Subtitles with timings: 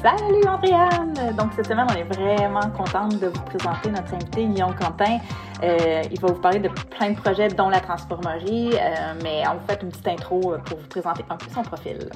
[0.00, 1.34] Salut Andréane!
[1.36, 5.18] Donc cette semaine, on est vraiment contente de vous présenter notre invité Guillaume Quentin.
[5.64, 9.56] Euh, il va vous parler de plein de projets, dont la transformerie, euh, mais on
[9.56, 12.10] vous fait une petite intro pour vous présenter un peu son profil.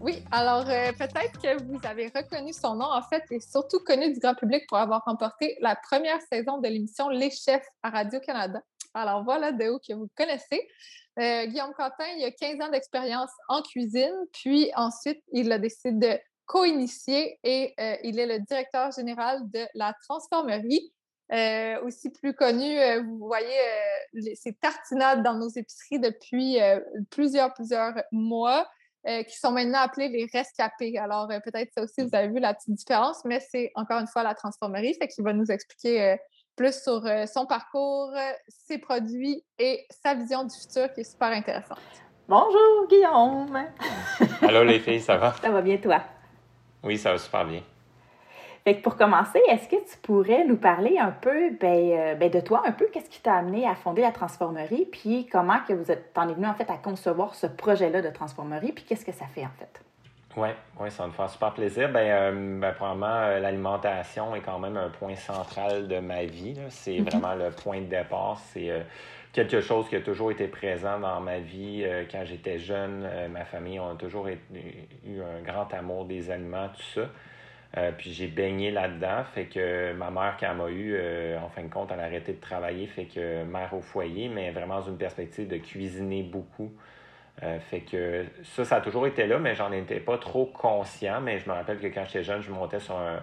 [0.00, 4.12] Oui, alors euh, peut-être que vous avez reconnu son nom, en fait, et surtout connu
[4.12, 8.60] du grand public pour avoir remporté la première saison de l'émission Les Chefs à Radio-Canada.
[8.92, 10.60] Alors voilà de où que vous connaissez.
[11.16, 16.18] Guillaume Quentin, il a 15 ans d'expérience en cuisine, puis ensuite, il a décidé de
[16.46, 20.92] co-initié et euh, il est le directeur général de la Transformerie.
[21.32, 23.56] Euh, aussi plus connu, euh, vous voyez
[24.34, 26.58] ces tartinades dans nos épiceries depuis
[27.10, 28.68] plusieurs, plusieurs mois,
[29.06, 30.96] qui sont maintenant appelées les rescapés.
[30.98, 34.22] Alors, peut-être ça aussi, vous avez vu la petite différence, mais c'est encore une fois
[34.22, 36.16] la Transformerie, fait qu'il va nous expliquer
[36.56, 38.12] plus sur son parcours,
[38.48, 41.78] ses produits et sa vision du futur qui est super intéressante.
[42.28, 43.66] Bonjour Guillaume!
[44.42, 45.34] Allô les filles, ça va?
[45.42, 46.02] Ça va bien toi?
[46.84, 47.62] Oui, ça va super bien.
[48.64, 52.30] Fait que pour commencer, est-ce que tu pourrais nous parler un peu ben, euh, ben
[52.30, 55.74] de toi, un peu, qu'est-ce qui t'a amené à fonder la Transformerie, puis comment que
[55.74, 59.04] vous êtes, en es venu en fait à concevoir ce projet-là de Transformerie, puis qu'est-ce
[59.04, 59.82] que ça fait en fait?
[60.36, 60.48] Oui,
[60.80, 61.90] ouais, ça va me faire super plaisir.
[61.90, 66.58] Ben, euh, ben probablement, euh, l'alimentation est quand même un point central de ma vie.
[66.70, 68.40] C'est vraiment le point de départ.
[68.52, 68.84] C'est
[69.34, 73.02] quelque chose qui a toujours été présent dans ma vie euh, quand j'étais jeune.
[73.04, 77.08] Euh, ma famille a toujours eu un grand amour des aliments, tout ça.
[77.76, 79.24] Euh, puis j'ai baigné là-dedans.
[79.34, 82.32] Fait que ma mère, quand elle m'a eu, en fin de compte, elle a arrêté
[82.32, 82.86] de travailler.
[82.86, 86.72] Fait que mère au foyer, mais vraiment dans une perspective de cuisiner beaucoup.
[87.40, 91.20] fait que ça, ça a toujours été là, mais j'en étais pas trop conscient.
[91.20, 93.20] Mais je me rappelle que quand j'étais jeune, je montais sur un,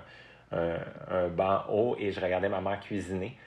[0.52, 3.38] un banc haut et je regardais ma mère cuisiner.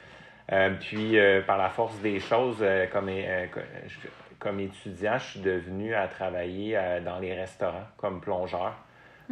[0.52, 3.10] Euh, puis, euh, par la force des choses, euh, comme,
[4.38, 8.74] comme étudiant, je suis devenu à travailler dans les restaurants comme plongeur.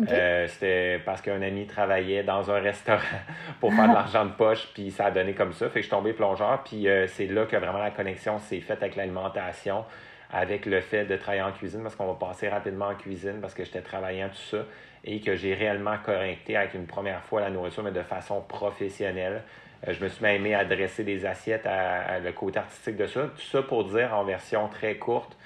[0.06, 3.02] c'était parce qu'un ami travaillait dans un restaurant
[3.60, 5.66] pour faire de l'argent de poche, puis ça a donné comme ça.
[5.66, 8.82] Fait que je suis tombé plongeur, puis c'est là que vraiment la connexion s'est faite
[8.82, 9.84] avec l'alimentation,
[10.31, 13.53] avec le fait de travailler en cuisine, parce qu'on va passer rapidement en cuisine, parce
[13.53, 14.64] que j'étais travaillant, tout ça,
[15.04, 19.42] et que j'ai réellement connecté avec une première fois la nourriture, mais de façon professionnelle.
[19.87, 23.06] Euh, je me suis même aimé à dresser des assiettes, à, le côté artistique de
[23.06, 23.22] ça.
[23.22, 25.37] Tout ça pour dire en version très courte,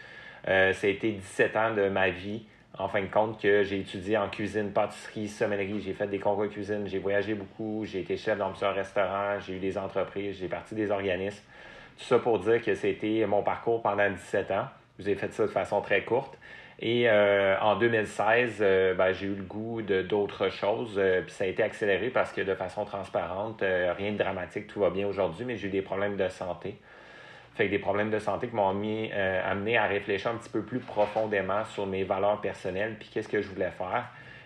[0.48, 2.42] euh, ça a été 17 ans de ma vie,
[2.78, 5.80] en fin de compte, que j'ai étudié en cuisine, pâtisserie, sommellerie.
[5.80, 9.40] J'ai fait des concours de cuisine, j'ai voyagé beaucoup, j'ai été chef dans plusieurs restaurants,
[9.40, 11.42] j'ai eu des entreprises, j'ai parti des organismes.
[11.98, 14.66] Tout ça pour dire que c'était mon parcours pendant 17 ans.
[14.98, 16.36] J'ai fait ça de façon très courte.
[16.78, 20.96] Et euh, en 2016, euh, ben, j'ai eu le goût d'autres choses.
[20.98, 24.80] Euh, puis ça a été accéléré parce que de façon transparente, rien de dramatique, tout
[24.80, 26.76] va bien aujourd'hui, mais j'ai eu des problèmes de santé.
[27.54, 30.60] Fait que des problèmes de santé qui m'ont mis amené à réfléchir un petit peu
[30.60, 34.04] plus profondément sur mes valeurs personnelles, puis qu'est-ce que je voulais faire.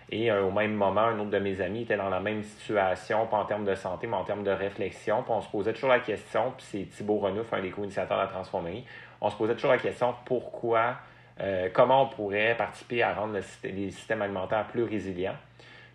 [0.09, 3.35] Et au même moment, un autre de mes amis était dans la même situation, pas
[3.35, 5.23] en termes de santé, mais en termes de réflexion.
[5.23, 8.23] Puis on se posait toujours la question, puis c'est Thibaut Renouf, un des co-initiateurs de
[8.23, 8.85] la Transformerie,
[9.19, 10.95] on se posait toujours la question pourquoi
[11.41, 15.35] euh, comment on pourrait participer à rendre les systèmes alimentaires plus résilients?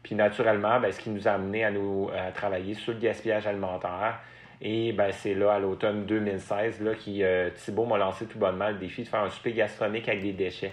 [0.03, 3.47] Puis naturellement, ben, ce qui nous a amené à nous à travailler sur le gaspillage
[3.47, 4.21] alimentaire.
[4.61, 8.69] Et ben, c'est là, à l'automne 2016, là, qui euh, Thibault m'a lancé tout bonnement
[8.69, 10.73] le défi de faire un souper gastronomique avec des déchets.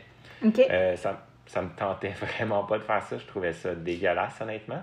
[0.70, 3.18] Euh, ça, ça me tentait vraiment pas de faire ça.
[3.18, 4.82] Je trouvais ça dégueulasse, honnêtement.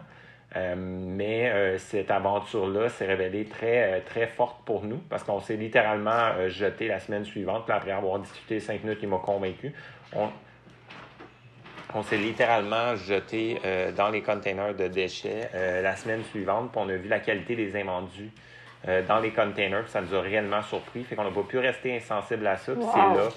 [0.57, 5.39] Euh, mais euh, cette aventure-là s'est révélée très, euh, très forte pour nous parce qu'on
[5.39, 7.65] s'est littéralement jeté la semaine suivante.
[7.67, 9.73] Puis après avoir discuté cinq minutes, il m'a convaincu.
[10.15, 10.29] On,
[11.95, 13.61] on s'est littéralement jeté
[13.97, 15.51] dans les containers de déchets
[15.83, 16.71] la semaine suivante.
[16.71, 18.31] Puis on a vu la qualité des invendus
[19.09, 19.83] dans les containers.
[19.83, 21.03] Puis ça nous a réellement surpris.
[21.03, 22.75] Fait qu'on n'a pas pu rester insensible à ça.
[22.75, 23.29] Puis c'est là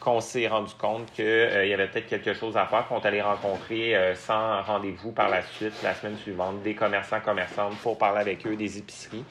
[0.00, 3.22] qu'on s'est rendu compte qu'il euh, y avait peut-être quelque chose à faire, qu'on allait
[3.22, 8.20] rencontrer euh, sans rendez-vous par la suite, la semaine suivante, des commerçants, commerçantes pour parler
[8.20, 9.24] avec eux, des épiceries.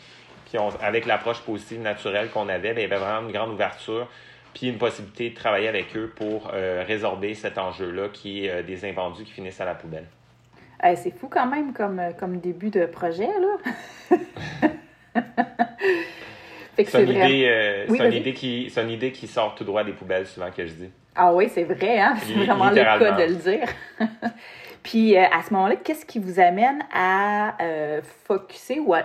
[0.45, 4.07] Puis avec l'approche positive naturelle qu'on avait, ben, il y avait vraiment une grande ouverture,
[4.53, 8.85] puis une possibilité de travailler avec eux pour euh, résorber cet enjeu-là qui est des
[8.85, 10.05] invendus qui finissent à la poubelle.
[10.95, 14.17] c'est fou quand même comme, comme début de projet, là.
[16.85, 20.27] C'est une, idée, euh, une, idée qui, une idée qui sort tout droit des poubelles,
[20.27, 20.89] souvent, que je dis.
[21.15, 22.15] Ah oui, c'est vrai, hein?
[22.21, 23.67] C'est vraiment le cas de le dire.
[24.83, 29.03] Puis, euh, à ce moment-là, qu'est-ce qui vous amène à euh, focuser ou, à,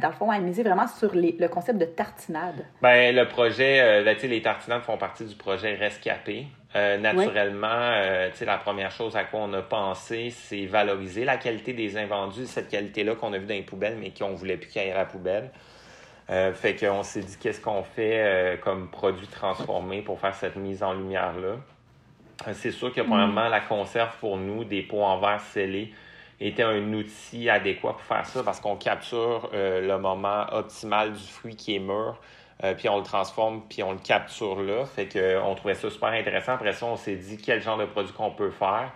[0.00, 2.64] dans le fond, à miser vraiment sur le concept de tartinade?
[2.82, 6.46] Ben, le projet, ben, les tartinades font partie du projet Rescapé.
[6.74, 7.92] naturellement,
[8.32, 12.46] sais, la première chose à quoi on a pensé, c'est valoriser la qualité des invendus,
[12.46, 14.96] cette qualité-là qu'on a vue dans les poubelles, mais qu'on ne voulait plus ait à
[14.96, 15.50] la poubelle.
[16.30, 20.56] Euh, fait qu'on s'est dit qu'est-ce qu'on fait euh, comme produit transformé pour faire cette
[20.56, 21.56] mise en lumière-là?
[22.48, 23.06] Euh, c'est sûr que, mm.
[23.06, 25.92] probablement, la conserve pour nous, des pots en verre scellés,
[26.40, 31.54] était un outil adéquat pour faire ça parce qu'on capture le moment optimal du fruit
[31.54, 32.18] qui est mûr.
[32.76, 34.84] puis on le transforme, puis on le capture là.
[34.84, 36.54] Fait qu'on trouvait ça super intéressant.
[36.54, 38.90] Après ça, on s'est dit quel genre de produit qu'on peut faire?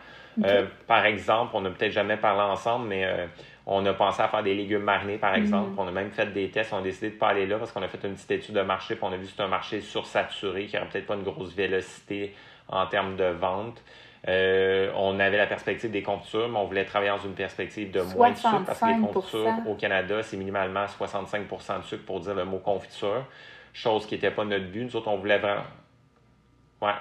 [0.89, 3.29] par exemple, on n'a peut-être jamais parlé ensemble, mais
[3.71, 5.73] on a pensé à faire des légumes marinés, par exemple.
[5.73, 5.79] Mm.
[5.79, 6.73] On a même fait des tests.
[6.73, 8.55] On a décidé de ne pas aller là parce qu'on a fait une petite étude
[8.55, 8.97] de marché.
[8.97, 11.55] Puis on a vu que c'est un marché sursaturé qui n'aurait peut-être pas une grosse
[11.55, 12.35] vélocité
[12.69, 13.83] en termes de vente.
[14.27, 18.01] Euh, on avait la perspective des confitures, mais on voulait travailler dans une perspective de
[18.01, 22.21] moins de sucre parce que les confitures au Canada, c'est minimalement 65% de sucre pour
[22.21, 23.27] dire le mot confiture,
[23.75, 24.85] chose qui n'était pas notre but.
[24.85, 25.65] Nous autres, on voulait vraiment.
[26.81, 26.95] Ouais.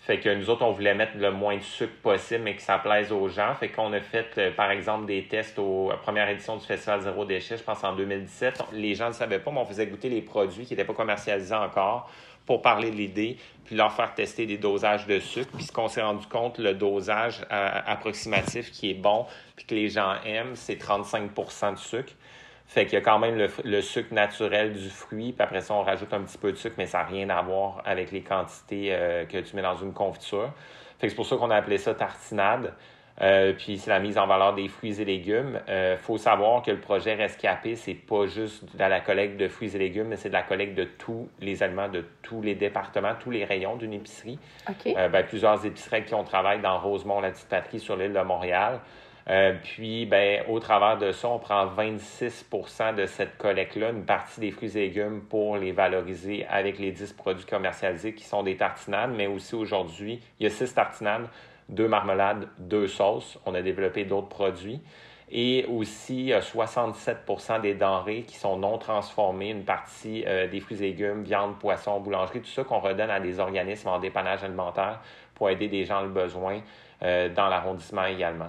[0.00, 2.78] Fait que nous autres, on voulait mettre le moins de sucre possible, mais que ça
[2.78, 3.54] plaise aux gens.
[3.54, 7.24] Fait qu'on a fait, euh, par exemple, des tests aux premières éditions du Festival Zéro
[7.24, 8.64] Déchet, je pense en 2017.
[8.72, 11.54] Les gens ne savaient pas, mais on faisait goûter les produits qui n'étaient pas commercialisés
[11.54, 12.10] encore
[12.46, 13.36] pour parler de l'idée,
[13.66, 15.50] puis leur faire tester des dosages de sucre.
[15.54, 19.74] Puis ce qu'on s'est rendu compte, le dosage euh, approximatif qui est bon, puis que
[19.74, 22.12] les gens aiment, c'est 35% de sucre.
[22.68, 25.80] Fait qu'il y a quand même le, sucre naturel du fruit, puis après ça, on
[25.80, 28.88] rajoute un petit peu de sucre, mais ça n'a rien à voir avec les quantités
[28.90, 30.52] euh, que tu mets dans une confiture.
[30.98, 32.74] Fait que c'est pour ça qu'on a appelé ça tartinade.
[33.22, 35.60] Euh, puis c'est la mise en valeur des fruits et légumes.
[35.66, 39.48] Il euh, faut savoir que le projet Rescapé, c'est pas juste de la collecte de
[39.48, 42.54] fruits et légumes, mais c'est de la collecte de tous les aliments de tous les
[42.54, 44.38] départements, tous les rayons d'une épicerie.
[44.84, 48.80] Ben, plusieurs épiceries qui ont travaillé dans Rosemont, la petite patrie sur l'île de Montréal.
[49.30, 54.40] Euh, puis, ben, au travers de ça, on prend 26% de cette collecte-là, une partie
[54.40, 58.56] des fruits et légumes pour les valoriser avec les 10 produits commercialisés qui sont des
[58.56, 61.28] tartinades, mais aussi aujourd'hui, il y a 6 tartinades,
[61.68, 63.38] 2 marmelades, 2 sauces.
[63.44, 64.80] On a développé d'autres produits.
[65.30, 70.86] Et aussi, 67% des denrées qui sont non transformées, une partie euh, des fruits et
[70.86, 75.00] légumes, viande, poisson, boulangerie, tout ça qu'on redonne à des organismes en dépannage alimentaire
[75.34, 76.62] pour aider des gens le besoin
[77.02, 78.48] euh, dans l'arrondissement également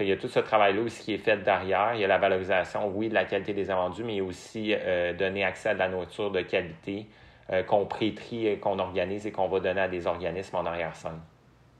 [0.00, 1.92] il y a tout ce travail-là aussi qui est fait derrière.
[1.94, 5.44] Il y a la valorisation, oui, de la qualité des invendus, mais aussi euh, donner
[5.44, 7.06] accès à de la nourriture de qualité
[7.50, 11.20] euh, qu'on prétrie, qu'on organise et qu'on va donner à des organismes en arrière-scène.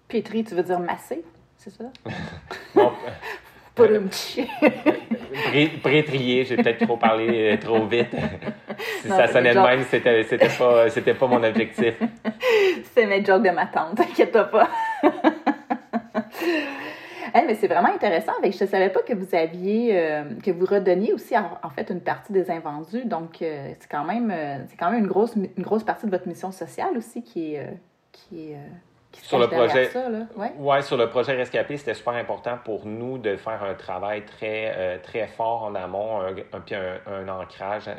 [0.09, 1.25] Pétri, tu veux dire masser,
[1.57, 1.85] c'est ça?
[2.75, 2.93] non.
[3.81, 4.01] Euh,
[5.83, 8.15] Prétrier, j'ai peut-être trop parlé trop vite.
[9.01, 11.95] si ça sonnait de même, c'était, c'était, pas, c'était pas mon objectif.
[12.95, 14.69] c'est mes jokes de ma tante, t'inquiète pas.
[17.35, 18.33] Mais c'est vraiment intéressant.
[18.43, 22.01] je ne savais pas que vous aviez, euh, que vous redonniez aussi en, fait une
[22.01, 23.05] partie des invendus.
[23.05, 26.11] Donc, euh, c'est quand même, euh, c'est quand même une grosse, une grosse partie de
[26.11, 27.67] votre mission sociale aussi qui est,
[28.13, 28.57] qui est
[29.13, 30.09] sur le projet, ça,
[30.59, 30.81] Ouais.
[30.81, 35.27] sur le projet Rescapé, c'était super important pour nous de faire un travail très, très
[35.27, 37.91] fort en amont, un, un, un, ancrage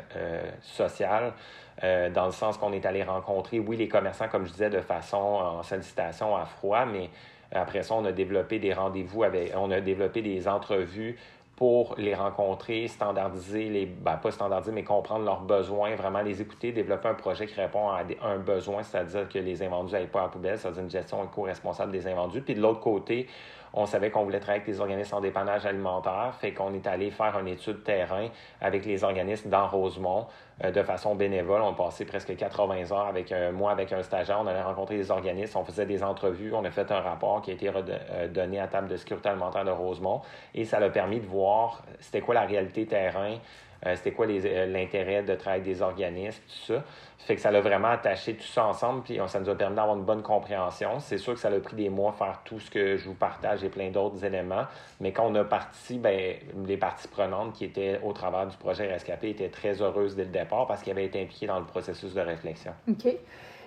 [0.60, 1.32] social,
[1.80, 5.16] dans le sens qu'on est allé rencontrer, oui, les commerçants, comme je disais, de façon
[5.18, 7.10] en sollicitation à froid, mais
[7.52, 11.16] après ça, on a développé des rendez-vous avec, on a développé des entrevues
[11.56, 16.72] pour les rencontrer, standardiser les, ben, pas standardiser, mais comprendre leurs besoins, vraiment les écouter,
[16.72, 20.22] développer un projet qui répond à, un besoin, c'est-à-dire que les invendus n'aillent pas à
[20.24, 22.40] la poubelle, c'est-à-dire une gestion éco-responsable des invendus.
[22.40, 23.28] Puis de l'autre côté,
[23.76, 27.10] on savait qu'on voulait travailler avec les organismes en dépannage alimentaire, fait qu'on est allé
[27.10, 28.28] faire une étude terrain
[28.60, 30.26] avec les organismes dans Rosemont
[30.62, 31.60] euh, de façon bénévole.
[31.60, 34.38] On passé presque 80 heures avec un mois avec un stagiaire.
[34.40, 37.50] On allait rencontrer des organismes, on faisait des entrevues, on a fait un rapport qui
[37.50, 40.22] a été euh, donné à table de sécurité alimentaire de Rosemont
[40.54, 43.38] et ça a permis de voir c'était quoi la réalité terrain,
[43.86, 46.84] euh, c'était quoi euh, l'intérêt de travailler des organismes, tout ça.
[47.18, 49.96] Fait que ça l'a vraiment attaché tout ça ensemble, puis ça nous a permis d'avoir
[49.96, 51.00] une bonne compréhension.
[51.00, 53.64] C'est sûr que ça a pris des mois faire tout ce que je vous partage
[53.64, 54.64] et plein d'autres éléments,
[55.00, 56.34] mais quand on a parti, ben,
[56.66, 60.30] les parties prenantes qui étaient au travers du projet Rescapé étaient très heureuses dès le
[60.30, 62.72] départ parce qu'ils avaient été impliqués dans le processus de réflexion.
[62.88, 63.16] OK.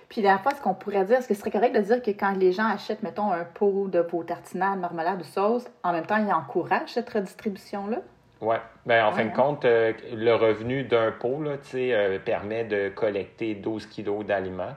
[0.10, 2.12] Puis la fois, ce qu'on pourrait dire, est-ce que ce serait correct de dire que
[2.12, 6.06] quand les gens achètent, mettons, un pot de pot tartinade, marmelade ou sauce, en même
[6.06, 7.98] temps, ils encouragent cette redistribution-là?
[8.42, 8.56] Oui.
[8.86, 9.34] Ben, en fin de hein.
[9.34, 14.76] compte, euh, le revenu d'un pot là, euh, permet de collecter 12 kilos d'aliments.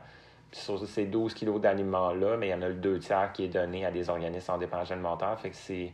[0.50, 3.45] Puis sur ces 12 kilos d'aliments-là, mais il y en a le deux tiers qui
[3.45, 5.38] est donné à des organismes en dépendance alimentaire.
[5.38, 5.93] Fait que c'est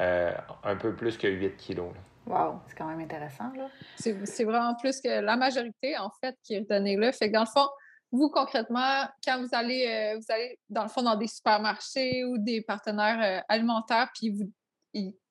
[0.00, 1.92] euh, un peu plus que 8 kilos.
[2.26, 3.50] Wow, c'est quand même intéressant.
[3.56, 3.68] là.
[3.96, 7.12] C'est vraiment plus que la majorité, en fait, qui est donnée là.
[7.12, 7.66] Fait que dans le fond,
[8.12, 12.60] vous, concrètement, quand vous allez, vous allez, dans le fond, dans des supermarchés ou des
[12.62, 14.50] partenaires alimentaires, puis vous,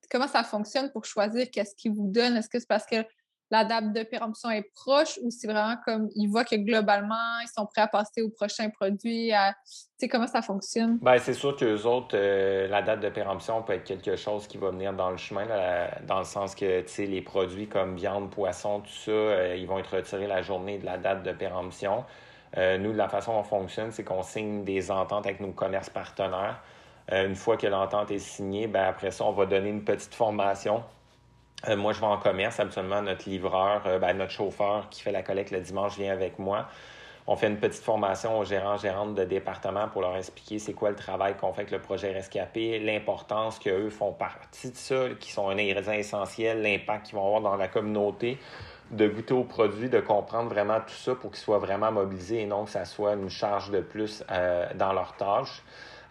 [0.10, 2.38] comment ça fonctionne pour choisir qu'est-ce qu'ils vous donnent?
[2.38, 2.98] Est-ce que c'est parce que
[3.52, 7.52] la date de péremption est proche ou c'est vraiment comme ils voient que globalement, ils
[7.56, 9.32] sont prêts à passer au prochain produit?
[9.98, 10.98] sais, comment ça fonctionne?
[11.00, 14.58] Bien, c'est sûr qu'eux autres, euh, la date de péremption peut être quelque chose qui
[14.58, 15.46] va venir dans le chemin,
[16.08, 19.96] dans le sens que les produits comme viande, poisson, tout ça, euh, ils vont être
[19.96, 22.06] retirés la journée de la date de péremption.
[22.58, 25.90] Euh, nous, la façon dont on fonctionne, c'est qu'on signe des ententes avec nos commerces
[25.90, 26.62] partenaires.
[27.12, 30.84] Une fois que l'entente est signée, ben après ça, on va donner une petite formation.
[31.68, 32.60] moi, je vais en commerce.
[32.60, 36.68] Habituellement, notre livreur, ben, notre chauffeur qui fait la collecte le dimanche vient avec moi
[37.26, 40.90] on fait une petite formation aux gérants, gérantes de département pour leur expliquer c'est quoi
[40.90, 45.32] le travail qu'on fait avec le projet Rescapé, l'importance qu'eux font partie de ça, qui
[45.32, 48.38] sont un ingrédient essentiel, l'impact qu'ils vont avoir dans la communauté,
[48.92, 52.46] de goûter aux produits, de comprendre vraiment tout ça pour qu'ils soient vraiment mobilisés et
[52.46, 55.64] non que ça soit une charge de plus euh, dans leur tâche.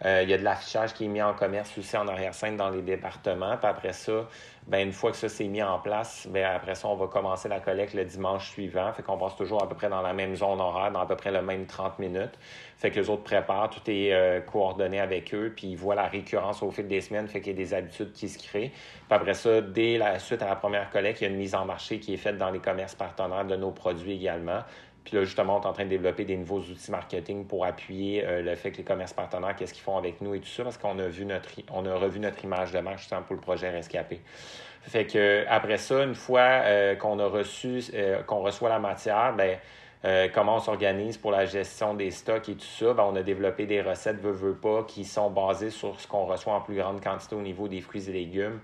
[0.05, 2.69] Euh, il y a de l'affichage qui est mis en commerce aussi en arrière-scène dans
[2.69, 3.55] les départements.
[3.57, 4.27] Puis après ça,
[4.67, 7.47] ben, une fois que ça s'est mis en place, ben, après ça, on va commencer
[7.49, 8.91] la collecte le dimanche suivant.
[8.93, 11.15] Fait qu'on passe toujours à peu près dans la même zone horaire, dans à peu
[11.15, 12.37] près le même 30 minutes.
[12.77, 16.07] Fait que les autres préparent, tout est euh, coordonné avec eux, puis ils voient la
[16.07, 18.69] récurrence au fil des semaines, fait qu'il y a des habitudes qui se créent.
[18.69, 21.55] Puis après ça, dès la suite à la première collecte, il y a une mise
[21.55, 24.63] en marché qui est faite dans les commerces partenaires de nos produits également.
[25.03, 28.25] Puis là, justement, on est en train de développer des nouveaux outils marketing pour appuyer
[28.25, 30.63] euh, le fait que les commerces partenaires, qu'est-ce qu'ils font avec nous et tout ça,
[30.63, 33.41] parce qu'on a vu notre on a revu notre image de marque justement pour le
[33.41, 34.21] projet Rescapé.
[34.81, 39.33] Fait que après ça, une fois euh, qu'on a reçu, euh, qu'on reçoit la matière,
[39.35, 39.57] ben
[40.33, 43.65] comment on s'organise pour la gestion des stocks et tout ça, ben, on a développé
[43.65, 47.01] des recettes veut, veut pas qui sont basées sur ce qu'on reçoit en plus grande
[47.01, 48.59] quantité au niveau des fruits et légumes.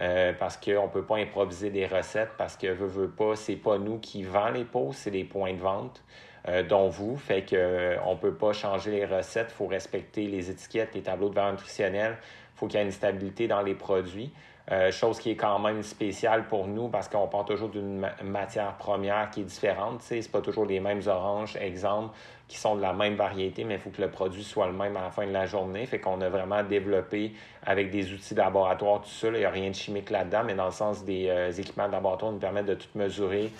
[0.00, 3.56] Euh, parce qu'on ne peut pas improviser des recettes parce que veut, veut pas, c'est
[3.56, 6.02] pas nous qui vend les pots, c'est les points de vente.
[6.46, 10.28] Euh, dont vous, fait qu'on euh, ne peut pas changer les recettes, il faut respecter
[10.28, 12.16] les étiquettes, les tableaux de valeur nutritionnelle,
[12.54, 14.32] faut qu'il y ait une stabilité dans les produits.
[14.70, 18.74] Euh, chose qui est quand même spéciale pour nous parce qu'on part toujours d'une matière
[18.76, 20.02] première qui est différente.
[20.02, 22.14] Ce n'est pas toujours les mêmes oranges, exemple,
[22.48, 24.94] qui sont de la même variété, mais il faut que le produit soit le même
[24.98, 25.86] à la fin de la journée.
[25.86, 27.32] Fait qu'on a vraiment développé
[27.64, 29.28] avec des outils de laboratoire, tout ça.
[29.28, 31.92] Il n'y a rien de chimique là-dedans, mais dans le sens des euh, équipements de
[31.92, 33.50] laboratoire nous permettent de tout mesurer.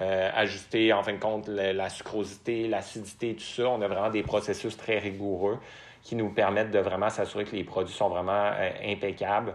[0.00, 3.68] Euh, ajuster en fin de compte la sucrosité, l'acidité, tout ça.
[3.68, 5.58] On a vraiment des processus très rigoureux
[6.02, 8.50] qui nous permettent de vraiment s'assurer que les produits sont vraiment
[8.84, 9.54] impeccables.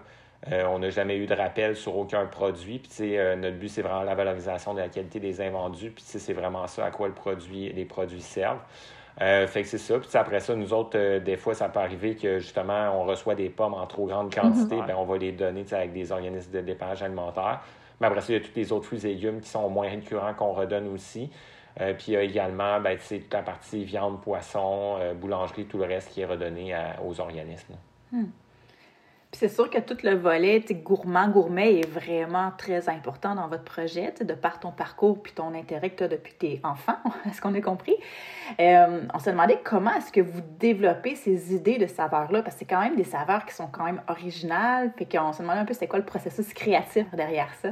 [0.50, 2.80] Euh, on n'a jamais eu de rappel sur aucun produit.
[2.80, 5.92] Puis, euh, notre but, c'est vraiment la valorisation de la qualité des invendus.
[5.92, 8.62] Puis, c'est vraiment ça à quoi le produit, les produits servent.
[9.22, 10.00] Euh, fait que c'est ça.
[10.00, 13.50] Puis après ça, nous autres, des fois, ça peut arriver que justement, on reçoit des
[13.50, 14.78] pommes en trop grande quantité.
[14.78, 14.86] Mhm.
[14.88, 17.60] ben, on va les donner avec des organismes de dépannage alimentaire.
[18.00, 19.90] Mais après ça, il y a tous les autres fruits et légumes qui sont moins
[19.90, 21.30] récurrents qu'on redonne aussi.
[21.76, 26.10] puis il y a également ben, toute la partie viande, poisson, boulangerie, tout le reste
[26.10, 26.74] qui est redonné
[27.06, 27.76] aux organismes.
[29.34, 34.14] C'est sûr que tout le volet gourmand, gourmet est vraiment très important dans votre projet,
[34.20, 36.98] de par ton parcours puis ton intérêt que tu as depuis tes enfants,
[37.30, 37.96] est-ce qu'on a compris?
[38.60, 42.60] Euh, on s'est demandé comment est-ce que vous développez ces idées de saveurs-là, parce que
[42.60, 45.66] c'est quand même des saveurs qui sont quand même originales, fait qu'on s'est demandé un
[45.66, 47.70] peu c'est quoi le processus créatif derrière ça.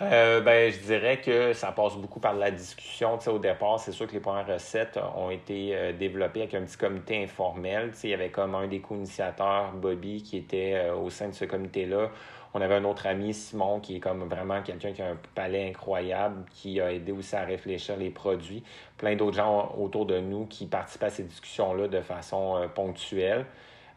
[0.00, 3.18] Euh, ben, je dirais que ça passe beaucoup par la discussion.
[3.26, 6.76] au départ, c'est sûr que les premières recettes ont été euh, développées avec un petit
[6.76, 7.90] comité informel.
[8.04, 11.44] il y avait comme un des co-initiateurs, Bobby, qui était euh, au sein de ce
[11.44, 12.10] comité-là.
[12.54, 15.68] On avait un autre ami, Simon, qui est comme vraiment quelqu'un qui a un palais
[15.68, 18.62] incroyable, qui a aidé aussi à réfléchir les produits.
[18.98, 23.46] Plein d'autres gens autour de nous qui participent à ces discussions-là de façon ponctuelle.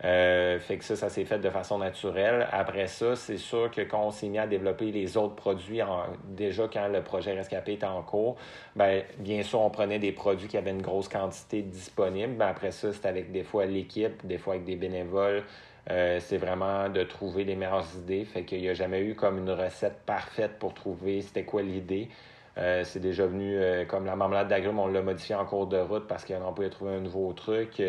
[0.03, 2.47] Euh, fait que ça, ça s'est fait de façon naturelle.
[2.51, 5.79] Après ça, c'est sûr que quand on s'est mis à développer les autres produits,
[6.25, 8.35] déjà quand le projet Rescapé était en cours,
[8.75, 12.33] ben, bien sûr, on prenait des produits qui avaient une grosse quantité disponible.
[12.33, 15.43] Ben, après ça, c'était avec des fois l'équipe, des fois avec des bénévoles.
[15.89, 18.25] Euh, c'est vraiment de trouver les meilleures idées.
[18.25, 22.09] Fait qu'il n'y a jamais eu comme une recette parfaite pour trouver c'était quoi l'idée.
[22.57, 26.05] Euh, c'est déjà venu comme la marmelade d'agrumes, on l'a modifié en cours de route
[26.07, 27.81] parce qu'on pouvait trouver un nouveau truc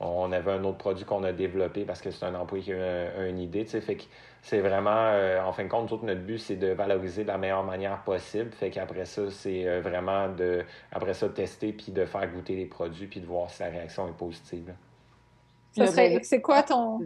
[0.00, 3.26] on avait un autre produit qu'on a développé parce que c'est un employé qui a
[3.26, 3.64] une idée.
[3.66, 4.04] Fait que
[4.42, 7.36] c'est vraiment, euh, en fin de compte, tout notre but, c'est de valoriser de la
[7.36, 8.50] meilleure manière possible.
[8.52, 12.64] Fait qu'après ça, c'est euh, vraiment de, après ça, tester puis de faire goûter les
[12.64, 14.72] produits puis de voir si la réaction est positive.
[15.74, 17.00] c'est quoi ton,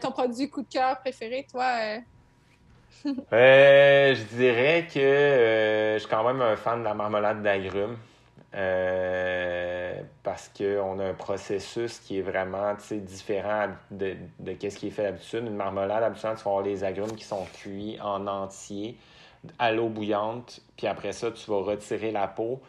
[0.00, 1.70] ton, produit coup de cœur préféré, toi?
[1.82, 1.98] Euh?
[3.04, 7.98] je dirais que je suis quand même un fan de la marmelade d'agrumes.
[8.54, 15.02] Euh, parce qu'on a un processus qui est vraiment différent de, ce qui est fait
[15.02, 15.44] d'habitude.
[15.46, 18.96] Une marmelade, habituellement, tu vas avoir les agrumes qui sont cuits en entier
[19.58, 22.60] à l'eau bouillante, puis après ça, tu vas retirer la peau,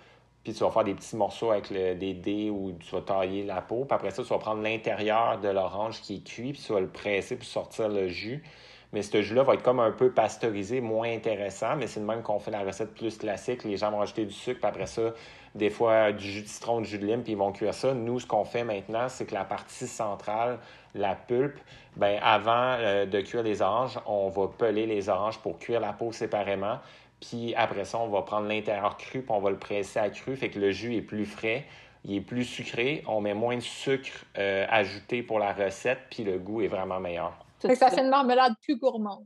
[0.43, 3.61] puis tu vas faire des petits morceaux avec des dés où tu vas tailler la
[3.61, 6.73] peau, puis après ça, tu vas prendre l'intérieur de l'orange qui est cuit, puis tu
[6.73, 8.43] vas le presser pour sortir le jus.
[8.91, 12.23] Mais ce jus-là va être comme un peu pasteurisé, moins intéressant, mais c'est le même
[12.23, 13.63] qu'on fait la recette plus classique.
[13.63, 15.13] Les gens vont ajouter du sucre, puis après ça,
[15.53, 17.93] des fois du jus de citron, du jus de lime, puis ils vont cuire ça.
[17.93, 20.57] Nous, ce qu'on fait maintenant, c'est que la partie centrale,
[20.95, 21.59] la pulpe,
[21.97, 25.93] ben avant euh, de cuire les oranges, on va peler les oranges pour cuire la
[25.93, 26.79] peau séparément.
[27.21, 30.35] Puis après ça, on va prendre l'intérieur cru, puis on va le presser à cru,
[30.35, 31.65] fait que le jus est plus frais.
[32.05, 36.23] il est plus sucré, on met moins de sucre euh, ajouté pour la recette, puis
[36.23, 37.33] le goût est vraiment meilleur.
[37.61, 39.25] Ça fait une marmelade plus gourmande,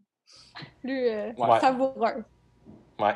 [0.82, 2.24] plus euh, savoureuse.
[3.00, 3.16] Ouais.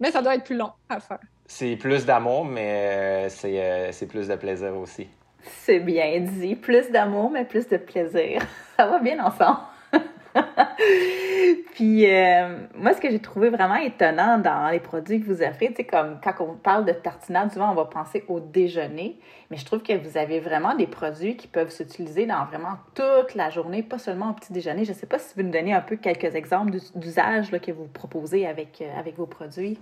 [0.00, 1.18] Mais ça doit être plus long à faire.
[1.46, 5.08] C'est plus d'amour, mais c'est plus de plaisir aussi.
[5.42, 6.54] C'est bien dit.
[6.56, 8.42] Plus d'amour, mais plus de plaisir.
[8.76, 9.60] Ça va bien ensemble.
[11.74, 15.72] Puis euh, moi, ce que j'ai trouvé vraiment étonnant dans les produits que vous offrez,
[15.76, 19.18] sais, comme quand on parle de tartinade, souvent on va penser au déjeuner,
[19.50, 23.34] mais je trouve que vous avez vraiment des produits qui peuvent s'utiliser dans vraiment toute
[23.34, 24.84] la journée, pas seulement au petit déjeuner.
[24.84, 27.86] Je ne sais pas si vous nous donnez un peu quelques exemples d'usage que vous
[27.86, 29.78] proposez avec, euh, avec vos produits.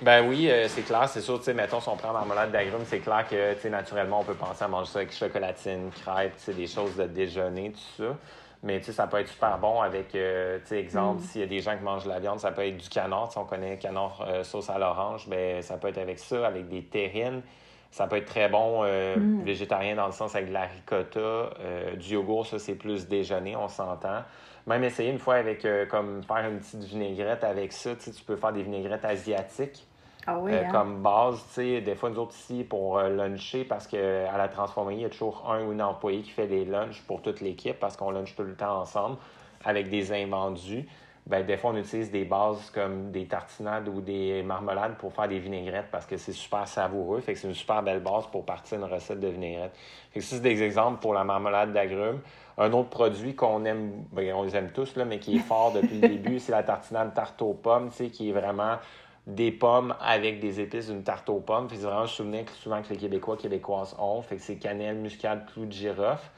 [0.00, 1.08] Ben oui, euh, c'est clair.
[1.08, 4.64] C'est sûr, mettons, si on prend marmelade d'agrumes, c'est clair que, naturellement, on peut penser
[4.64, 8.16] à manger ça avec chocolatine, crêpes, des choses de déjeuner, tout ça.
[8.62, 11.24] Mais tu sais, ça peut être super bon avec, euh, tu sais, exemple, mm.
[11.24, 13.32] s'il y a des gens qui mangent de la viande, ça peut être du canard.
[13.32, 16.68] Si on connaît canard euh, sauce à l'orange, ben ça peut être avec ça, avec
[16.68, 17.42] des terrines.
[17.90, 19.42] Ça peut être très bon euh, mm.
[19.42, 21.50] végétarien dans le sens avec de la ricotta.
[21.96, 24.22] du yogourt, ça, c'est plus déjeuner, on s'entend.
[24.68, 27.96] Même essayer une fois avec, comme faire une petite vinaigrette avec ça.
[27.96, 29.88] Tu peux faire des vinaigrettes asiatiques.
[30.26, 30.68] Ah euh, hein?
[30.70, 34.48] Comme base, tu sais, des fois, nous autres ici, pour euh, luncher, parce qu'à la
[34.48, 37.40] transformerie, il y a toujours un ou une employé qui fait des lunchs pour toute
[37.40, 39.16] l'équipe, parce qu'on lunch tout le temps ensemble
[39.64, 40.86] avec des invendus.
[41.24, 45.28] Ben, des fois, on utilise des bases comme des tartinades ou des marmelades pour faire
[45.28, 47.20] des vinaigrettes parce que c'est super savoureux.
[47.20, 49.72] Fait que c'est une super belle base pour partir une recette de vinaigrette.
[50.10, 52.20] Fait que ça, c'est des exemples pour la marmelade d'agrumes.
[52.58, 55.72] Un autre produit qu'on aime, ben, on les aime tous, là, mais qui est fort
[55.72, 58.78] depuis le début, c'est la tartinade tarte aux pommes, tu sais, qui est vraiment
[59.26, 61.68] des pommes avec des épices d'une tarte aux pommes.
[61.70, 64.22] C'est vraiment un souvenir que souvent que les Québécois Québécoises ont.
[64.22, 66.28] Fait que c'est cannelle, muscade, clou de girofle.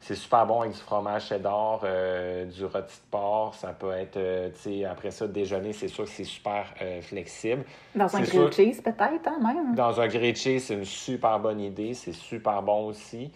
[0.00, 3.54] C'est super bon avec du fromage cheddar, euh, du rôti de porc.
[3.54, 7.00] Ça peut être, euh, tu sais, après ça, déjeuner, c'est sûr que c'est super euh,
[7.00, 7.64] flexible.
[7.94, 9.76] Dans un grilled cheese, peut-être, hein, même?
[9.76, 11.94] Dans un grilled cheese, c'est une super bonne idée.
[11.94, 13.30] C'est super bon aussi.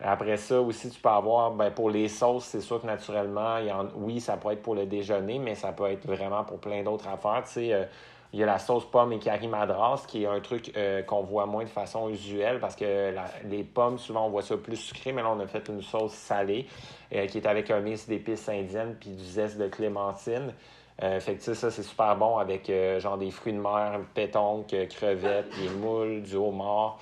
[0.00, 3.66] Après ça aussi, tu peux avoir, ben, pour les sauces, c'est sûr que naturellement, il
[3.66, 6.58] y en, oui, ça peut être pour le déjeuner, mais ça peut être vraiment pour
[6.58, 7.42] plein d'autres affaires.
[7.46, 7.88] Tu sais,
[8.32, 11.22] il y a la sauce pomme et curry madras, qui est un truc euh, qu'on
[11.22, 13.14] voit moins de façon usuelle parce que
[13.44, 16.14] les pommes, souvent, on voit ça plus sucré, mais là, on a fait une sauce
[16.14, 16.66] salée
[17.14, 20.54] euh, qui est avec un mix d'épices indiennes puis du zeste de clémentine.
[21.02, 25.50] Euh, fait que ça, c'est super bon avec genre des fruits de mer, pétonque, crevettes,
[25.58, 26.98] des moules, du homard.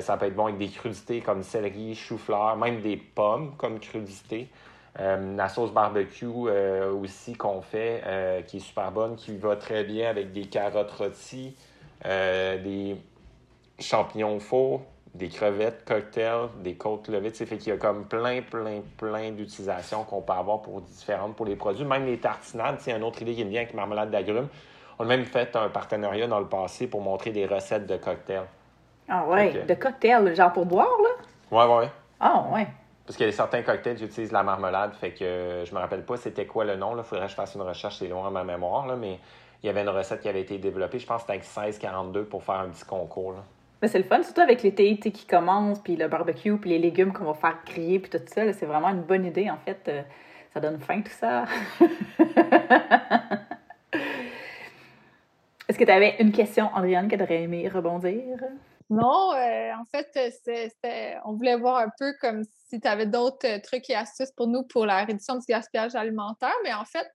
[0.00, 4.48] ça peut être bon avec des crudités comme céleri, chou-fleur, même des pommes comme crudités.
[4.98, 9.56] Euh, la sauce barbecue euh, aussi qu'on fait, euh, qui est super bonne, qui va
[9.56, 11.56] très bien avec des carottes rôties,
[12.04, 12.96] des
[13.78, 14.82] champignons au
[15.14, 17.30] des crevettes cocktail, des côtes levées.
[17.30, 21.46] Fait qu'il y a comme plein, plein, plein d'utilisations qu'on peut avoir pour différentes pour
[21.46, 21.84] les produits.
[21.84, 24.48] Même les tartinades, c'est une autre idée qui est bien avec marmelade d'agrumes.
[24.98, 28.46] On a même fait un partenariat dans le passé pour montrer des recettes de cocktails.
[29.08, 31.66] Ah ouais, de cocktails, genre pour boire, là?
[31.66, 31.90] Ouais, ouais.
[32.20, 32.68] Ah ouais.
[33.10, 36.04] Parce qu'il y a certains cocktails, j'utilise la marmelade, fait que euh, je me rappelle
[36.04, 36.96] pas c'était quoi le nom.
[36.96, 39.18] Il faudrait que je fasse une recherche, c'est loin à ma mémoire, là, mais
[39.60, 42.26] il y avait une recette qui avait été développée, je pense que c'était avec 1642
[42.26, 43.34] pour faire un petit concours.
[43.82, 47.12] Mais c'est le fun, surtout avec l'été qui commence, puis le barbecue, puis les légumes
[47.12, 48.52] qu'on va faire griller, puis tout ça.
[48.52, 49.80] C'est vraiment une bonne idée, en fait.
[49.88, 50.02] Euh,
[50.54, 51.46] ça donne faim, tout ça.
[55.68, 58.38] Est-ce que tu avais une question, Andréane, que tu aurais aimé rebondir?
[58.90, 60.10] Non, euh, en fait,
[61.24, 64.48] on voulait voir un peu comme si tu avais d'autres euh, trucs et astuces pour
[64.48, 66.54] nous pour la réduction du gaspillage alimentaire.
[66.64, 67.08] Mais en fait,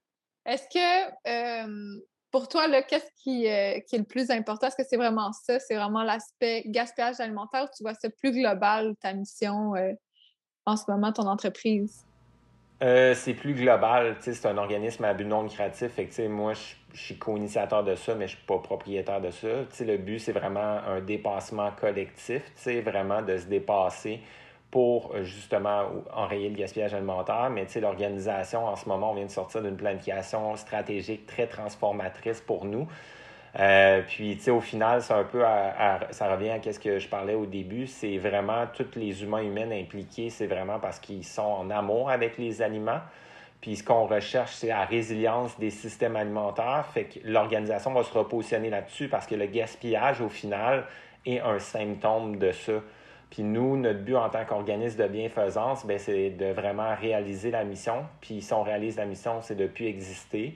[0.46, 4.68] est-ce que euh, pour toi, qu'est-ce qui, qui, est le plus important?
[4.68, 5.58] Est-ce que c'est vraiment ça?
[5.58, 9.74] C'est vraiment l'aspect gaspillage alimentaire ou tu vois ça plus global, ta mission
[10.64, 12.06] en ce moment, ton entreprise?
[12.82, 14.16] Euh, c'est plus global.
[14.20, 15.92] C'est un organisme à but non lucratif.
[15.92, 16.52] Fait moi,
[16.92, 19.48] je suis co-initiateur de ça, mais je suis pas propriétaire de ça.
[19.80, 22.42] le but, c'est vraiment un dépassement collectif,
[22.84, 24.20] vraiment de se dépasser
[24.70, 27.48] pour euh, justement enrayer le gaspillage alimentaire.
[27.50, 32.66] Mais l'organisation, en ce moment, on vient de sortir d'une planification stratégique très transformatrice pour
[32.66, 32.86] nous.
[33.58, 35.42] Euh, puis, tu sais, au final, c'est un peu
[36.10, 37.86] ça revient à ce que je parlais au début.
[37.86, 42.36] C'est vraiment tous les humains humains impliqués, c'est vraiment parce qu'ils sont en amour avec
[42.38, 43.00] les aliments.
[43.60, 46.86] Puis ce qu'on recherche, c'est la résilience des systèmes alimentaires.
[46.92, 50.84] Fait que l'organisation va se repositionner là-dessus parce que le gaspillage, au final,
[51.24, 52.74] est un symptôme de ça.
[53.30, 57.64] Puis nous, notre but en tant qu'organisme de bienfaisance, ben, c'est de vraiment réaliser la
[57.64, 58.04] mission.
[58.20, 60.54] Puis si on réalise la mission, c'est de plus exister.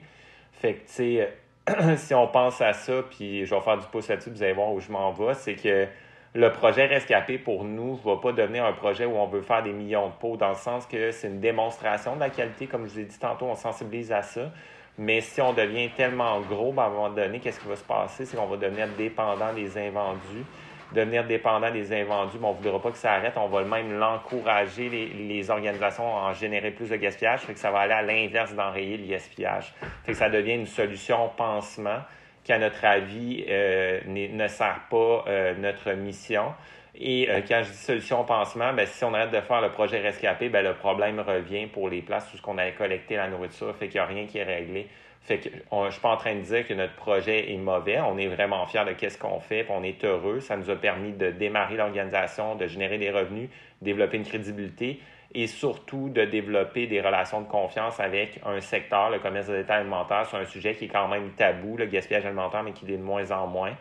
[0.53, 1.33] Fait que, tu sais,
[1.97, 4.71] si on pense à ça, puis je vais faire du pouce là-dessus, vous allez voir
[4.71, 5.87] où je m'en vais, c'est que
[6.33, 9.61] le projet Rescapé, pour nous, ne va pas devenir un projet où on veut faire
[9.61, 12.87] des millions de pots, dans le sens que c'est une démonstration de la qualité, comme
[12.87, 14.49] je vous ai dit tantôt, on sensibilise à ça.
[14.97, 17.83] Mais si on devient tellement gros, ben, à un moment donné, qu'est-ce qui va se
[17.83, 18.25] passer?
[18.25, 20.45] C'est qu'on va devenir dépendant des invendus.
[20.93, 23.33] Devenir dépendant des invendus, mais on ne voudra pas que ça arrête.
[23.37, 27.41] On va même l'encourager, les, les, organisations, à en générer plus de gaspillage.
[27.41, 29.73] Fait que ça va aller à l'inverse d'enrayer le gaspillage.
[30.03, 31.99] Fait que ça devient une solution pansement
[32.43, 36.53] qui, à notre avis, euh, ne sert pas euh, notre mission.
[36.95, 39.99] Et euh, quand je dis solution pansement, ben, si on arrête de faire le projet
[39.99, 43.73] rescapé, ben, le problème revient pour les places où on avait collecté la nourriture.
[43.75, 44.87] Fait qu'il n'y a rien qui est réglé.
[45.23, 47.99] Fait que je suis pas en train de dire que notre projet est mauvais.
[48.01, 50.39] On est vraiment fiers de qu'est-ce qu'on fait, on est heureux.
[50.39, 53.49] Ça nous a permis de démarrer l'organisation, de générer des revenus,
[53.81, 54.99] développer une crédibilité
[55.33, 59.81] et surtout de développer des relations de confiance avec un secteur, le commerce de détail
[59.81, 62.97] alimentaire, sur un sujet qui est quand même tabou, le gaspillage alimentaire, mais qui l'est
[62.97, 63.73] de moins en moins.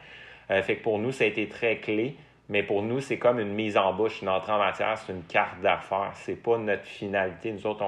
[0.50, 2.16] Euh, fait que pour nous, ça a été très clé.
[2.50, 5.22] Mais pour nous, c'est comme une mise en bouche, une entrée en matière, c'est une
[5.22, 6.10] carte d'affaires.
[6.14, 7.52] C'est pas notre finalité.
[7.52, 7.84] Nous autres,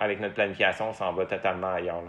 [0.00, 2.02] avec notre planification, on s'en va totalement ailleurs.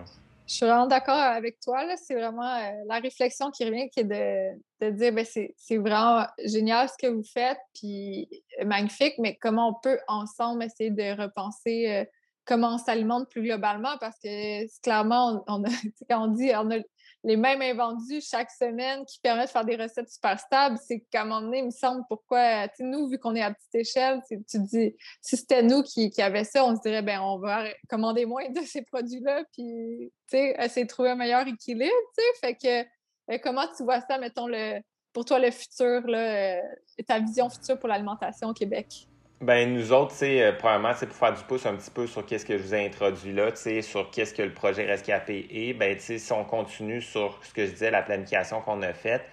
[0.51, 1.85] Je suis vraiment d'accord avec toi.
[1.95, 6.27] C'est vraiment euh, la réflexion qui revient, qui est de, de dire ben, c'est vraiment
[6.43, 8.27] génial ce que vous faites, puis
[8.59, 12.05] euh, magnifique, mais comment on peut ensemble essayer de repenser euh,
[12.43, 13.97] comment on s'alimente plus globalement?
[14.01, 15.63] Parce que clairement, on,
[16.09, 16.79] quand on dit on a
[17.23, 21.21] les mêmes invendus chaque semaine qui permettent de faire des recettes super stables, c'est qu'à
[21.21, 24.21] un moment donné, il me semble pourquoi, tu nous, vu qu'on est à petite échelle,
[24.27, 27.65] tu dis, si c'était nous qui, qui avait ça, on se dirait, ben on va
[27.89, 32.23] commander moins de ces produits-là, puis, tu sais, essayer de trouver un meilleur équilibre, tu
[32.23, 34.79] sais, fait que, euh, comment tu vois ça, mettons, le,
[35.13, 36.62] pour toi, le futur, là, euh,
[37.07, 39.07] ta vision future pour l'alimentation au Québec?
[39.41, 40.51] Ben nous autres, c'est euh,
[40.95, 43.34] c'est pour faire du pouce un petit peu sur qu'est-ce que je vous ai introduit
[43.34, 45.73] là, sur qu'est-ce que le projet Rescapé est.
[45.73, 49.23] Ben si on continue sur ce que je disais, la planification qu'on a faite,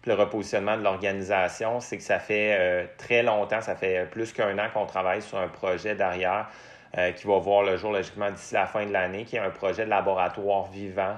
[0.00, 4.32] puis le repositionnement de l'organisation, c'est que ça fait euh, très longtemps, ça fait plus
[4.32, 6.48] qu'un an qu'on travaille sur un projet derrière
[6.96, 9.50] euh, qui va voir le jour logiquement d'ici la fin de l'année, qui est un
[9.50, 11.16] projet de laboratoire vivant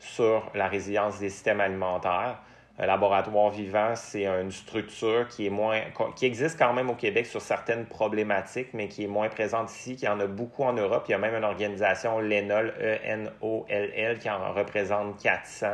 [0.00, 2.38] sur la résilience des systèmes alimentaires.
[2.78, 5.80] Un laboratoire vivant, c'est une structure qui est moins
[6.16, 9.94] qui existe quand même au Québec sur certaines problématiques, mais qui est moins présente ici,
[9.94, 11.04] qui en a beaucoup en Europe.
[11.08, 15.66] Il y a même une organisation, l'ENOL, E-N-O-L-L, qui en représente 400.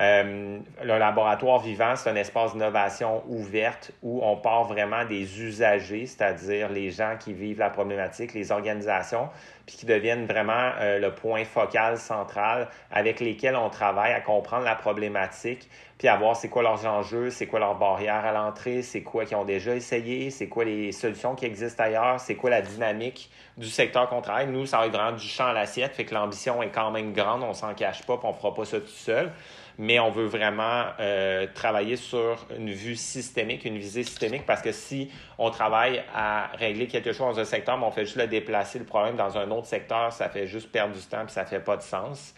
[0.00, 6.06] Euh, le laboratoire vivant, c'est un espace d'innovation ouverte où on part vraiment des usagers,
[6.06, 9.28] c'est-à-dire les gens qui vivent la problématique, les organisations,
[9.66, 14.64] puis qui deviennent vraiment euh, le point focal central avec lesquels on travaille à comprendre
[14.64, 18.82] la problématique, puis à voir c'est quoi leurs enjeux, c'est quoi leurs barrières à l'entrée,
[18.82, 22.50] c'est quoi qu'ils ont déjà essayé, c'est quoi les solutions qui existent ailleurs, c'est quoi
[22.50, 24.48] la dynamique du secteur qu'on travaille.
[24.48, 27.12] Nous, ça va être vraiment du champ à l'assiette, fait que l'ambition est quand même
[27.12, 29.30] grande, on s'en cache pas, puis on fera pas ça tout seul
[29.78, 34.72] mais on veut vraiment euh, travailler sur une vue systémique, une visée systémique, parce que
[34.72, 38.26] si on travaille à régler quelque chose dans un secteur, mais on fait juste le
[38.26, 41.44] déplacer le problème dans un autre secteur, ça fait juste perdre du temps, puis ça
[41.44, 42.34] fait pas de sens.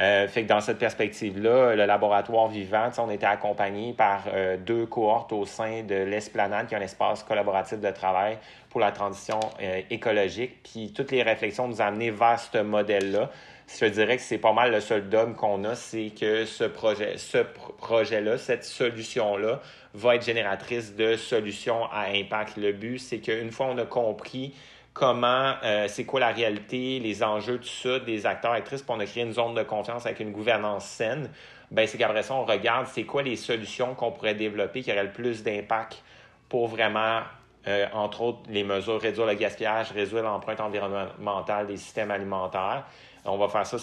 [0.00, 4.86] Euh, fait que dans cette perspective-là, le laboratoire vivant, on était accompagné par euh, deux
[4.86, 8.38] cohortes au sein de l'Esplanade, qui est un espace collaboratif de travail
[8.70, 9.40] pour la transition
[9.90, 10.62] écologique.
[10.62, 13.30] Puis toutes les réflexions nous ont amené vers ce modèle-là
[13.80, 17.18] je dirais que c'est pas mal le seul dogme qu'on a, c'est que ce projet,
[17.18, 17.38] ce
[17.78, 19.60] projet-là, cette solution-là,
[19.94, 22.56] va être génératrice de solutions à impact.
[22.56, 24.54] Le but, c'est qu'une fois on a compris
[24.98, 29.00] comment, euh, c'est quoi la réalité, les enjeux, tout ça, des acteurs, actrices, puis on
[29.00, 31.30] a une zone de confiance avec une gouvernance saine,
[31.70, 35.04] ben c'est qu'après ça, on regarde c'est quoi les solutions qu'on pourrait développer qui auraient
[35.04, 36.02] le plus d'impact
[36.48, 37.20] pour vraiment
[37.68, 42.84] euh, entre autres, les mesures réduire le gaspillage, réduire l'empreinte environnementale des systèmes alimentaires.
[43.24, 43.78] On va faire ça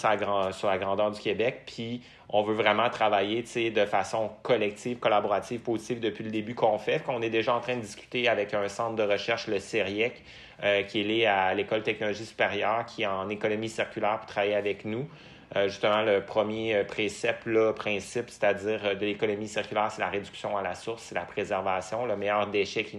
[0.52, 1.62] sur la, grandeur du Québec.
[1.66, 7.04] Puis on veut vraiment travailler de façon collective, collaborative, positive depuis le début qu'on fait.
[7.04, 10.24] Qu'on est déjà en train de discuter avec un centre de recherche, le CERIEC,
[10.64, 14.54] euh, qui est lié à l'École technologie supérieure, qui est en économie circulaire pour travailler
[14.54, 15.08] avec nous.
[15.54, 20.56] Euh, justement, le premier euh, précepte, le principe, c'est-à-dire de l'économie circulaire, c'est la réduction
[20.56, 22.06] à la source, c'est la préservation.
[22.06, 22.98] Le meilleur déchet qui,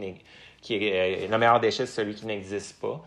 [0.61, 3.03] qui le meilleur déchet, c'est celui qui n'existe pas.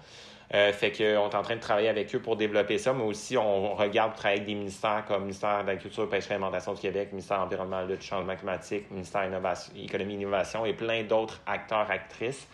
[0.53, 3.37] Euh, fait qu'on est en train de travailler avec eux pour développer ça, mais aussi
[3.37, 6.81] on regarde travailler avec des ministères comme le ministère de l'Agriculture, Pêcherie et Alimentation du
[6.81, 11.41] Québec, ministère de l'Environnement, Lutte, Changement climatique, ministère de l'Économie et Innovation et plein d'autres
[11.47, 12.49] acteurs, actrices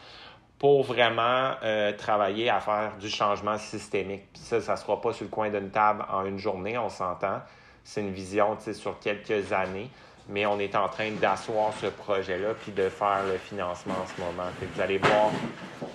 [0.58, 4.24] pour vraiment euh, travailler à faire du changement systémique.
[4.34, 7.40] Ça, ça ne sera pas sur le coin d'une table en une journée, on s'entend.
[7.84, 9.90] C'est une vision sur quelques années
[10.28, 14.20] mais on est en train d'asseoir ce projet-là puis de faire le financement en ce
[14.20, 14.48] moment.
[14.60, 15.30] vous allez voir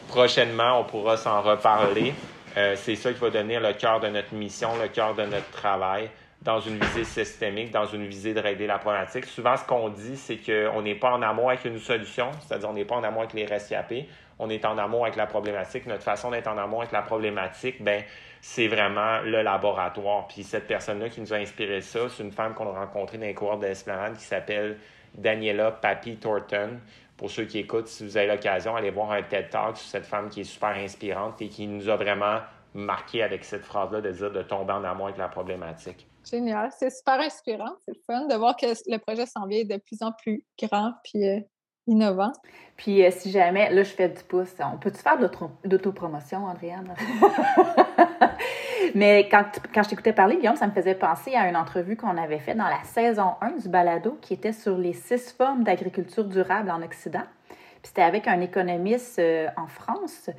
[0.07, 2.13] prochainement, on pourra s'en reparler.
[2.57, 5.49] Euh, c'est ça qui va devenir le cœur de notre mission, le cœur de notre
[5.51, 6.09] travail
[6.41, 9.25] dans une visée systémique, dans une visée de régler la problématique.
[9.25, 12.73] Souvent, ce qu'on dit, c'est qu'on n'est pas en amour avec une solution, c'est-à-dire on
[12.73, 14.07] n'est pas en amour avec les rescapés,
[14.39, 15.85] on est en amour avec la problématique.
[15.85, 18.03] Notre façon d'être en amour avec la problématique, ben
[18.41, 20.27] c'est vraiment le laboratoire.
[20.27, 23.25] Puis cette personne-là qui nous a inspiré ça, c'est une femme qu'on a rencontrée dans
[23.25, 24.77] les cours d'Esplanade qui s'appelle
[25.15, 26.79] Daniela Papi Thornton.
[27.17, 30.05] pour ceux qui écoutent, si vous avez l'occasion, allez voir un TED Talk sur cette
[30.05, 32.39] femme qui est super inspirante et qui nous a vraiment
[32.73, 36.07] marqué avec cette phrase-là de dire de tomber en amour avec la problématique.
[36.29, 40.01] Génial, c'est super inspirant, c'est fun de voir que le projet s'en vient de plus
[40.01, 41.39] en plus grand puis euh,
[41.87, 42.31] innovant.
[42.77, 45.17] Puis euh, si jamais, là je fais du pouce, on peut-tu faire
[45.63, 46.93] d'autopromotion, Andréane?
[48.95, 52.17] Mais quand, quand je t'écoutais parler, Guillaume, ça me faisait penser à une entrevue qu'on
[52.17, 56.25] avait faite dans la saison 1 du balado qui était sur les six formes d'agriculture
[56.25, 57.23] durable en Occident.
[57.47, 60.29] Puis c'était avec un économiste euh, en France.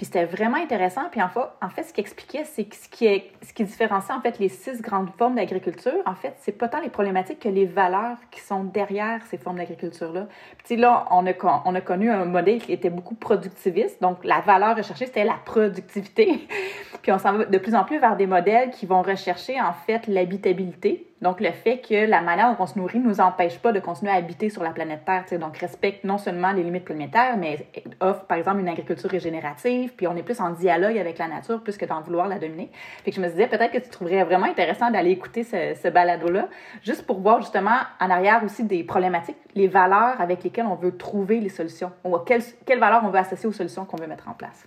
[0.00, 1.02] Puis c'était vraiment intéressant.
[1.10, 4.22] Puis en fait, ce qu'il expliquait, c'est que ce qui, est, ce qui différencie en
[4.22, 7.66] fait les six grandes formes d'agriculture, en fait, c'est pas tant les problématiques que les
[7.66, 10.26] valeurs qui sont derrière ces formes d'agriculture-là.
[10.64, 11.32] Puis là, on a,
[11.66, 14.00] on a connu un modèle qui était beaucoup productiviste.
[14.00, 16.48] Donc la valeur recherchée, c'était la productivité.
[17.02, 19.74] Puis on s'en va de plus en plus vers des modèles qui vont rechercher en
[19.74, 21.10] fait l'habitabilité.
[21.22, 23.80] Donc, le fait que la manière dont on se nourrit ne nous empêche pas de
[23.80, 25.38] continuer à habiter sur la planète Terre.
[25.38, 27.66] Donc, respecte non seulement les limites planétaires, mais
[28.00, 31.62] offre, par exemple, une agriculture régénérative, puis on est plus en dialogue avec la nature
[31.62, 32.70] plus que d'en vouloir la dominer.
[33.04, 36.48] Fait que je me disais, peut-être que tu trouverais vraiment intéressant d'aller écouter ce, balado-là,
[36.82, 40.96] juste pour voir justement en arrière aussi des problématiques, les valeurs avec lesquelles on veut
[40.96, 44.34] trouver les solutions, ou quelles, valeurs on veut associer aux solutions qu'on veut mettre en
[44.34, 44.66] place.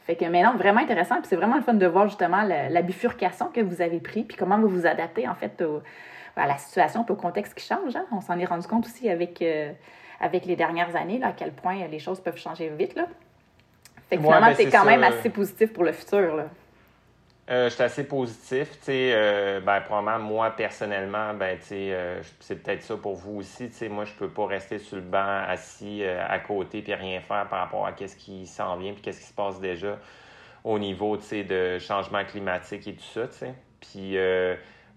[0.00, 1.16] Fait que maintenant, vraiment intéressant.
[1.16, 4.36] Puis c'est vraiment le fun de voir justement la, bifurcation que vous avez pris, puis
[4.36, 5.62] comment vous vous adaptez en fait
[6.36, 7.96] à la situation, au contexte qui change.
[7.96, 8.06] Hein.
[8.12, 9.72] On s'en est rendu compte aussi avec, euh,
[10.20, 12.94] avec les dernières années, là, à quel point les choses peuvent changer vite.
[12.94, 13.06] Là.
[14.10, 16.36] Fait que finalement, c'est quand même assez positif pour le futur.
[16.36, 16.46] Là.
[17.50, 18.78] Euh, je suis assez positif.
[18.88, 23.70] Euh, ben, probablement, moi, personnellement, ben, euh, c'est peut-être ça pour vous aussi.
[23.88, 27.48] Moi, je peux pas rester sur le banc assis euh, à côté puis rien faire
[27.48, 29.98] par rapport à ce qui s'en vient puis qu'est-ce qui se passe déjà
[30.62, 33.22] au niveau de changement climatique et tout ça.
[33.80, 34.16] Puis,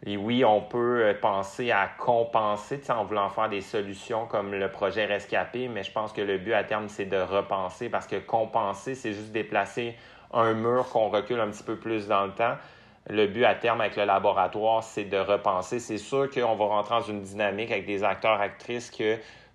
[0.06, 5.06] et oui, on peut penser à compenser en voulant faire des solutions comme le projet
[5.06, 8.96] Rescapé, mais je pense que le but à terme, c'est de repenser parce que compenser,
[8.96, 9.96] c'est juste déplacer
[10.34, 12.56] un mur qu'on recule un petit peu plus dans le temps.
[13.10, 15.80] Le but à terme avec le laboratoire, c'est de repenser.
[15.80, 19.06] C'est sûr qu'on va rentrer dans une dynamique avec des acteurs, actrices qui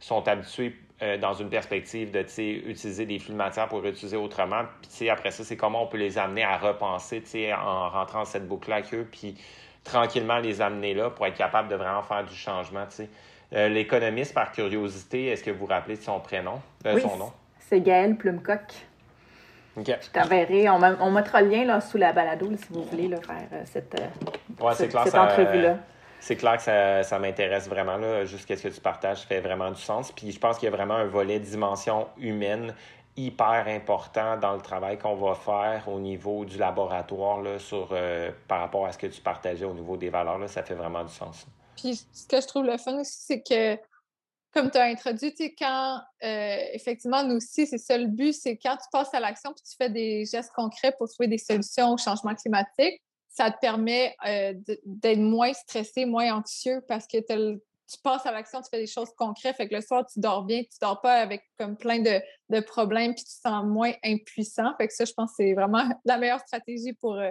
[0.00, 4.62] sont habitués euh, dans une perspective de utiliser des flux de matière pour utiliser autrement.
[4.96, 8.48] Puis après ça, c'est comment on peut les amener à repenser en rentrant dans cette
[8.48, 9.36] boucle-là avec puis
[9.84, 12.86] tranquillement les amener là pour être capable de vraiment faire du changement.
[13.54, 17.32] Euh, l'économiste, par curiosité, est-ce que vous vous rappelez de son prénom, de son nom?
[17.58, 18.74] C'est Gaël Plumcock.
[19.76, 20.68] Je t'enverrai.
[20.68, 24.72] On, mettra le lien là, sous la balado si vous voulez faire euh, cette, euh,
[24.74, 25.78] cette, entrevue-là.
[26.20, 27.96] C'est clair que ça, ça m'intéresse vraiment.
[27.96, 30.10] Là, juste ce que tu partages fait vraiment du sens.
[30.10, 32.74] Puis je pense qu'il y a vraiment un volet dimension humaine
[33.18, 38.30] hyper important dans le travail qu'on va faire au niveau du laboratoire là, sur, euh,
[38.46, 40.38] par rapport à ce que tu partageais au niveau des valeurs.
[40.38, 41.46] Là, ça fait vraiment du sens.
[41.76, 43.76] Puis ce que je trouve le fun aussi, c'est que
[44.52, 48.76] comme tu as introduit, quand euh, effectivement, nous aussi, c'est ça le but, c'est quand
[48.76, 51.98] tu passes à l'action puis tu fais des gestes concrets pour trouver des solutions au
[51.98, 54.54] changement climatique, ça te permet euh,
[54.84, 57.60] d'être moins stressé, moins anxieux parce que tu
[58.02, 59.56] passes à l'action, tu fais des choses concrètes.
[59.56, 62.20] Fait que le soir, tu dors bien, tu dors pas avec comme plein de,
[62.50, 64.74] de problèmes puis tu te sens moins impuissant.
[64.76, 67.30] Fait que ça, je pense que c'est vraiment la meilleure stratégie pour, euh,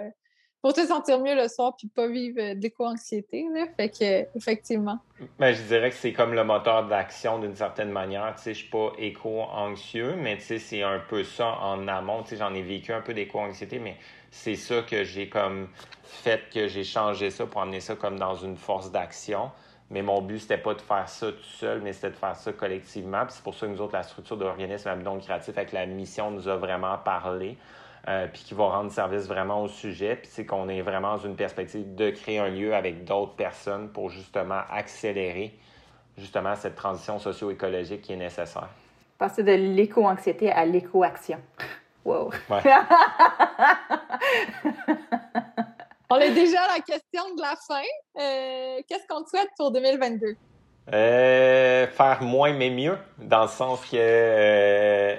[0.60, 3.46] pour te sentir mieux le soir puis pas vivre euh, d'éco-anxiété.
[3.76, 4.98] Fait que, effectivement.
[5.38, 8.34] Ben, je dirais que c'est comme le moteur d'action d'une certaine manière.
[8.36, 12.22] Tu sais, je suis pas éco-anxieux, mais tu sais, c'est un peu ça en amont.
[12.24, 13.96] Tu sais, j'en ai vécu un peu d'éco-anxiété, mais
[14.30, 15.68] c'est ça que j'ai comme
[16.02, 19.50] fait, que j'ai changé ça pour amener ça comme dans une force d'action.
[19.90, 22.52] Mais mon but, c'était pas de faire ça tout seul, mais c'était de faire ça
[22.52, 23.24] collectivement.
[23.24, 25.86] Puis c'est pour ça que nous autres, la structure de l'organisme Abdon Créatif avec la
[25.86, 27.56] mission nous a vraiment parlé.
[28.06, 30.16] Euh, puis qui va rendre service vraiment au sujet.
[30.16, 33.90] Puis c'est qu'on est vraiment dans une perspective de créer un lieu avec d'autres personnes
[33.90, 35.58] pour justement accélérer
[36.16, 38.68] justement cette transition socio-écologique qui est nécessaire.
[39.18, 41.38] Passer de l'éco-anxiété à l'éco-action.
[42.04, 42.30] Wow.
[46.10, 47.82] On est déjà à la question de la fin.
[48.18, 50.36] Euh, qu'est-ce qu'on te souhaite pour 2022?
[50.94, 55.16] Euh, faire moins mais mieux, dans le sens que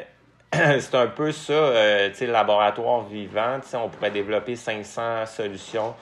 [0.51, 5.27] c'est un peu ça, euh, tu sais, laboratoire vivant, tu sais, on pourrait développer 500
[5.27, 5.93] solutions,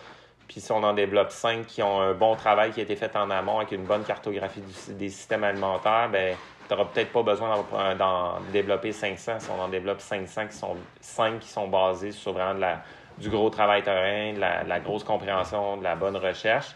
[0.48, 3.14] puis si on en développe 5 qui ont un bon travail qui a été fait
[3.18, 7.66] en amont avec une bonne cartographie des systèmes alimentaires, ben tu n'auras peut-être pas besoin
[7.96, 12.32] d'en développer 500 si on en développe 500 qui sont 5 qui sont basés sur
[12.32, 12.82] vraiment de la,
[13.18, 16.76] du gros travail terrain, de la, grosse compréhension, de la bonne recherche.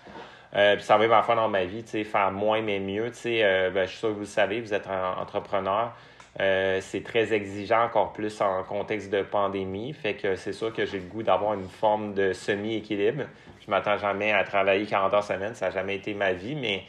[0.55, 3.11] Euh, puis ça va parfois dans ma vie, faire moins mais mieux.
[3.25, 5.93] Euh, ben, je suis sûr que vous le savez, vous êtes entrepreneur.
[6.39, 9.93] Euh, c'est très exigeant, encore plus en contexte de pandémie.
[9.93, 13.23] Fait que c'est sûr que j'ai le goût d'avoir une forme de semi-équilibre.
[13.65, 16.83] Je m'attends jamais à travailler 40 heures semaine, ça n'a jamais été ma vie, mais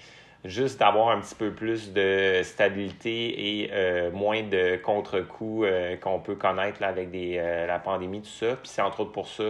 [0.45, 6.19] juste d'avoir un petit peu plus de stabilité et euh, moins de contre-coups euh, qu'on
[6.19, 8.57] peut connaître là, avec des, euh, la pandémie, tout ça.
[8.57, 9.45] Puis c'est entre autres pour ça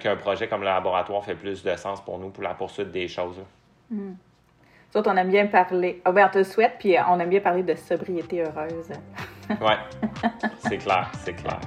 [0.00, 3.08] qu'un projet comme le laboratoire fait plus de sens pour nous, pour la poursuite des
[3.08, 3.36] choses.
[3.90, 4.12] Mm.
[4.94, 6.00] on aime bien parler.
[6.06, 8.88] Oh, ben, on te le souhaite, puis on aime bien parler de sobriété heureuse.
[9.50, 9.74] oui,
[10.60, 11.60] c'est clair, c'est clair.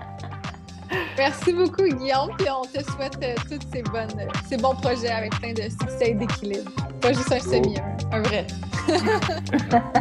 [1.18, 2.36] Merci beaucoup, Guillaume.
[2.38, 6.12] Puis on te souhaite euh, tous ces, bonnes, ces bons projets avec plein de succès
[6.12, 6.72] et d'équilibre.
[7.02, 7.76] Pas juste un semi,
[8.12, 8.48] un, vrai.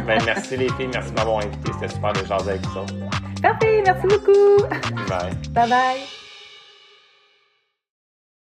[0.05, 1.71] ben, merci les filles, merci de m'avoir invité.
[1.73, 2.79] C'était super de jaser avec vous
[3.41, 4.67] Parfait, merci beaucoup.
[5.07, 5.33] Bye.
[5.53, 6.28] Bye bye.